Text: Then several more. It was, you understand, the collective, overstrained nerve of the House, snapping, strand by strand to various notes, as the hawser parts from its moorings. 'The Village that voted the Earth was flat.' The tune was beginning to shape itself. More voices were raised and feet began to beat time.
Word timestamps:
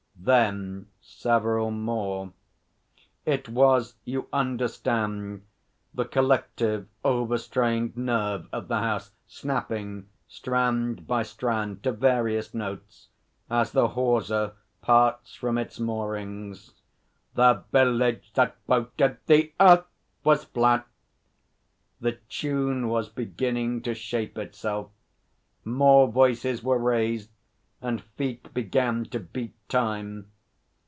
Then 0.23 0.85
several 1.01 1.71
more. 1.71 2.31
It 3.25 3.49
was, 3.49 3.95
you 4.05 4.27
understand, 4.31 5.41
the 5.95 6.05
collective, 6.05 6.87
overstrained 7.03 7.97
nerve 7.97 8.45
of 8.53 8.67
the 8.67 8.77
House, 8.77 9.13
snapping, 9.27 10.09
strand 10.27 11.07
by 11.07 11.23
strand 11.23 11.81
to 11.81 11.91
various 11.91 12.53
notes, 12.53 13.07
as 13.49 13.71
the 13.71 13.87
hawser 13.87 14.53
parts 14.83 15.33
from 15.33 15.57
its 15.57 15.79
moorings. 15.79 16.69
'The 17.33 17.63
Village 17.71 18.31
that 18.35 18.55
voted 18.67 19.17
the 19.25 19.53
Earth 19.59 19.85
was 20.23 20.43
flat.' 20.43 20.85
The 21.99 22.19
tune 22.29 22.89
was 22.89 23.09
beginning 23.09 23.81
to 23.81 23.95
shape 23.95 24.37
itself. 24.37 24.91
More 25.65 26.07
voices 26.11 26.61
were 26.61 26.77
raised 26.77 27.31
and 27.83 27.99
feet 27.99 28.53
began 28.53 29.03
to 29.03 29.19
beat 29.19 29.55
time. 29.67 30.23